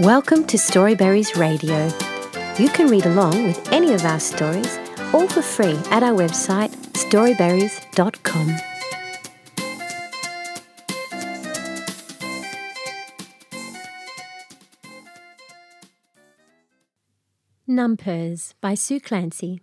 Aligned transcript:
Welcome 0.00 0.46
to 0.46 0.56
Storyberries 0.56 1.36
Radio. 1.36 1.84
You 2.58 2.70
can 2.70 2.86
read 2.88 3.04
along 3.04 3.44
with 3.44 3.70
any 3.70 3.92
of 3.92 4.02
our 4.06 4.18
stories, 4.18 4.78
all 5.12 5.28
for 5.28 5.42
free 5.42 5.78
at 5.90 6.02
our 6.02 6.16
website 6.16 6.70
storyberries.com. 6.94 8.56
Numpurrs 17.68 18.54
by 18.62 18.72
Sue 18.72 19.00
Clancy. 19.00 19.60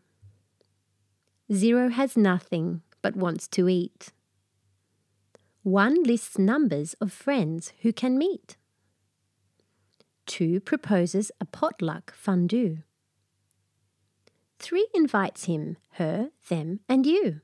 Zero 1.51 1.89
has 1.89 2.15
nothing 2.15 2.83
but 3.01 3.15
wants 3.15 3.47
to 3.47 3.67
eat. 3.67 4.11
One 5.63 6.03
lists 6.03 6.37
numbers 6.37 6.93
of 7.01 7.11
friends 7.11 7.73
who 7.81 7.91
can 7.91 8.19
meet. 8.19 8.55
Two 10.27 10.59
proposes 10.59 11.31
a 11.41 11.45
potluck 11.45 12.13
fondue. 12.13 12.83
Three 14.59 14.87
invites 14.93 15.45
him, 15.45 15.77
her, 15.93 16.29
them, 16.49 16.81
and 16.87 17.05
you. 17.05 17.41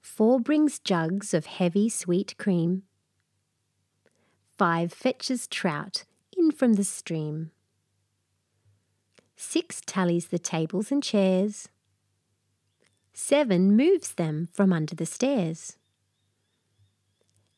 Four 0.00 0.40
brings 0.40 0.78
jugs 0.78 1.34
of 1.34 1.46
heavy 1.46 1.88
sweet 1.88 2.36
cream. 2.38 2.84
Five 4.56 4.92
fetches 4.92 5.46
trout 5.46 6.04
in 6.36 6.50
from 6.50 6.74
the 6.74 6.84
stream. 6.84 7.50
Six 9.36 9.82
tallies 9.84 10.28
the 10.28 10.38
tables 10.38 10.90
and 10.90 11.02
chairs. 11.02 11.68
Seven 13.12 13.76
moves 13.76 14.14
them 14.14 14.48
from 14.52 14.72
under 14.72 14.94
the 14.94 15.06
stairs. 15.06 15.76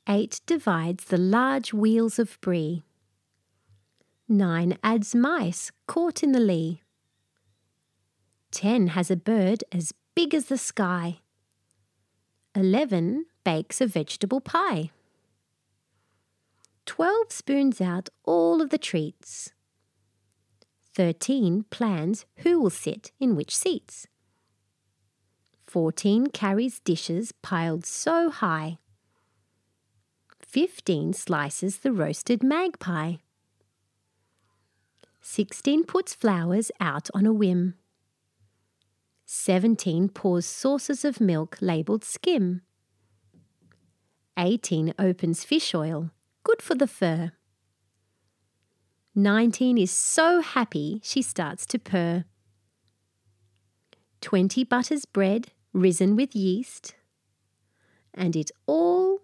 Eight 0.08 0.40
divides 0.44 1.04
the 1.04 1.16
large 1.16 1.72
wheels 1.72 2.18
of 2.18 2.40
brie. 2.40 2.82
Nine 4.32 4.78
adds 4.84 5.12
mice 5.12 5.72
caught 5.88 6.22
in 6.22 6.30
the 6.30 6.38
lee. 6.38 6.82
Ten 8.52 8.86
has 8.86 9.10
a 9.10 9.16
bird 9.16 9.64
as 9.72 9.92
big 10.14 10.34
as 10.34 10.44
the 10.44 10.56
sky. 10.56 11.18
Eleven 12.54 13.26
bakes 13.42 13.80
a 13.80 13.88
vegetable 13.88 14.40
pie. 14.40 14.92
Twelve 16.86 17.32
spoons 17.32 17.80
out 17.80 18.08
all 18.22 18.62
of 18.62 18.70
the 18.70 18.78
treats. 18.78 19.50
Thirteen 20.94 21.64
plans 21.70 22.24
who 22.38 22.60
will 22.60 22.70
sit 22.70 23.10
in 23.18 23.34
which 23.34 23.56
seats. 23.56 24.06
Fourteen 25.66 26.28
carries 26.28 26.78
dishes 26.78 27.32
piled 27.42 27.84
so 27.84 28.30
high. 28.30 28.78
Fifteen 30.40 31.12
slices 31.12 31.78
the 31.78 31.90
roasted 31.90 32.44
magpie. 32.44 33.16
Sixteen 35.32 35.84
puts 35.84 36.12
flowers 36.12 36.72
out 36.80 37.08
on 37.14 37.24
a 37.24 37.32
whim. 37.32 37.74
Seventeen 39.24 40.08
pours 40.08 40.44
saucers 40.44 41.04
of 41.04 41.20
milk 41.20 41.56
labelled 41.60 42.02
skim. 42.02 42.62
Eighteen 44.36 44.92
opens 44.98 45.44
fish 45.44 45.72
oil, 45.72 46.10
good 46.42 46.60
for 46.60 46.74
the 46.74 46.88
fur. 46.88 47.30
Nineteen 49.14 49.78
is 49.78 49.92
so 49.92 50.40
happy 50.40 51.00
she 51.04 51.22
starts 51.22 51.64
to 51.66 51.78
purr. 51.78 52.24
Twenty 54.20 54.64
butters 54.64 55.04
bread, 55.04 55.52
risen 55.72 56.16
with 56.16 56.34
yeast. 56.34 56.96
And 58.12 58.34
it 58.34 58.50
all 58.66 59.20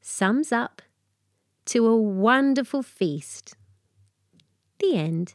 sums 0.00 0.52
up 0.52 0.82
to 1.64 1.88
a 1.88 1.96
wonderful 1.96 2.84
feast. 2.84 3.56
The 4.78 4.94
end. 4.94 5.34